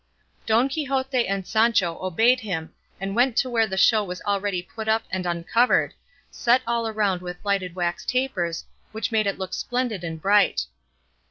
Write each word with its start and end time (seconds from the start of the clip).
Don 0.47 0.67
Quixote 0.67 1.27
and 1.27 1.45
Sancho 1.45 2.03
obeyed 2.03 2.39
him 2.39 2.73
and 2.99 3.15
went 3.15 3.37
to 3.37 3.51
where 3.51 3.67
the 3.67 3.77
show 3.77 4.03
was 4.03 4.19
already 4.23 4.63
put 4.63 4.87
up 4.87 5.03
and 5.11 5.27
uncovered, 5.27 5.93
set 6.31 6.63
all 6.65 6.87
around 6.87 7.21
with 7.21 7.37
lighted 7.43 7.75
wax 7.75 8.03
tapers 8.03 8.65
which 8.93 9.11
made 9.11 9.27
it 9.27 9.37
look 9.37 9.53
splendid 9.53 10.03
and 10.03 10.19
bright. 10.19 10.65